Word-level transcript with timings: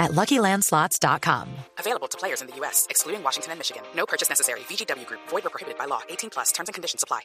at 0.00 0.10
LuckyLandSlots.com. 0.12 1.46
Available 1.78 2.08
to 2.08 2.18
players 2.18 2.40
in 2.42 2.48
the 2.48 2.56
U.S., 2.56 2.86
excluding 2.90 3.22
Washington 3.22 3.52
and 3.52 3.58
Michigan. 3.60 3.82
No 3.94 4.04
purchase 4.06 4.28
necessary. 4.28 4.60
VGW 4.68 5.06
Group. 5.06 5.20
Void 5.28 5.46
or 5.46 5.50
prohibited 5.50 5.78
by 5.78 5.84
law. 5.86 6.00
18 6.08 6.30
plus. 6.30 6.50
Terms 6.52 6.68
and 6.68 6.74
conditions 6.74 7.04
apply. 7.04 7.20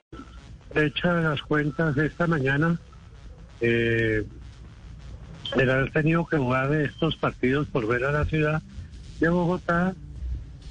Hecha 0.76 1.14
las 1.23 1.41
cuentas 1.41 1.98
esta 1.98 2.27
mañana, 2.27 2.77
eh, 3.62 4.23
el 5.55 5.70
haber 5.70 5.91
tenido 5.94 6.26
que 6.26 6.38
jugar 6.38 6.73
estos 6.73 7.16
partidos 7.16 7.67
por 7.67 7.88
ver 7.88 8.03
a 8.03 8.12
la 8.12 8.26
ciudad 8.26 8.62
de 9.20 9.30
Bogotá, 9.30 9.95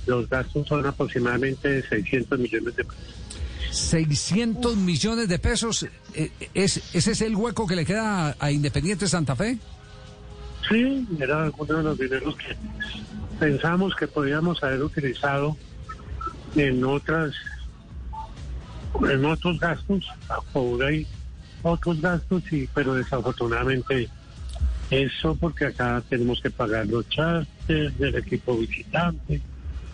los 0.06 0.28
gastos 0.28 0.68
son 0.68 0.84
aproximadamente 0.84 1.82
600 1.88 2.38
millones 2.38 2.76
de 2.76 2.84
pesos. 2.84 3.14
600 3.70 4.76
millones 4.76 5.28
de 5.28 5.38
pesos. 5.38 5.86
eh, 6.14 6.30
¿Es, 6.52 6.82
¿Ese 6.94 7.12
es 7.12 7.20
el 7.22 7.34
hueco 7.34 7.66
que 7.66 7.74
le 7.76 7.86
queda 7.86 8.28
a, 8.28 8.36
a 8.38 8.50
Independiente 8.50 9.08
Santa 9.08 9.34
Fe? 9.34 9.58
Sí, 10.68 11.06
era 11.20 11.50
uno 11.56 11.76
de 11.76 11.82
los 11.82 11.98
dineros 11.98 12.36
que 12.36 12.56
pensamos 13.38 13.94
que 13.94 14.06
podíamos 14.06 14.62
haber 14.62 14.82
utilizado 14.82 15.56
en 16.56 16.84
otras, 16.84 17.34
en 19.08 19.24
otros 19.24 19.58
gastos, 19.58 20.06
ahora 20.54 20.88
hay 20.88 21.06
otros 21.62 22.00
gastos, 22.00 22.42
y, 22.52 22.66
pero 22.68 22.94
desafortunadamente 22.94 24.08
eso 24.90 25.34
porque 25.34 25.66
acá 25.66 26.02
tenemos 26.08 26.40
que 26.40 26.50
pagar 26.50 26.86
los 26.86 27.08
charters 27.08 27.98
del 27.98 28.14
equipo 28.16 28.56
visitante, 28.56 29.40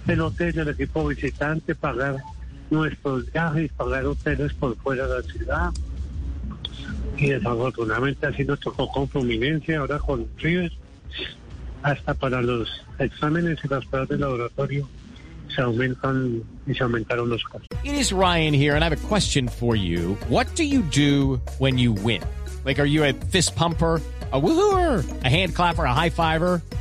el 0.07 0.21
hotel 0.21 0.53
del 0.53 0.69
equipo 0.69 1.07
visitante, 1.07 1.75
pagar 1.75 2.17
nuestros 2.71 3.31
viajes, 3.33 3.73
pagar 3.73 4.07
hoteles 4.07 4.53
por 4.55 4.77
fuera 4.77 5.07
de 5.07 5.17
la 5.17 5.23
ciudad. 5.23 5.71
Y 7.17 7.31
desafortunadamente 7.31 8.27
así 8.27 8.45
nos 8.45 8.61
tocó 8.61 8.89
con 8.91 9.09
Fluminense, 9.09 9.77
ahora 9.77 9.99
con 9.99 10.27
River. 10.39 10.73
Hasta 11.83 12.15
para 12.15 12.43
los 12.43 12.69
exámenes 12.99 13.59
y 13.65 13.69
las 13.69 13.85
pruebas 13.87 14.09
de 14.09 14.19
laboratorio 14.19 14.89
se 15.55 15.63
aumentan 15.63 16.43
y 16.67 16.75
se 16.75 16.83
aumentaron 16.83 17.29
los 17.29 17.43
costos. 17.45 17.69
It 17.85 17.95
is 17.95 18.13
Ryan 18.13 18.55
here, 18.55 18.75
and 18.75 18.85
I 18.85 18.89
have 18.89 19.05
a 19.05 19.09
question 19.09 19.49
for 19.49 19.75
you. 19.77 20.17
What 20.29 20.47
do 20.57 20.65
you 20.65 20.83
do 20.83 21.41
when 21.59 21.79
you 21.79 21.93
win? 21.93 22.23
Like, 22.65 22.79
are 22.79 22.87
you 22.89 23.05
a 23.05 23.13
fist 23.13 23.57
pumper? 23.57 24.01
A 24.33 24.41
woohooer, 24.41 25.05
a 25.25 25.29
hand 25.29 25.57
clapper, 25.57 25.85
a 25.85 25.93
high 25.93 26.11
fiver. 26.11 26.63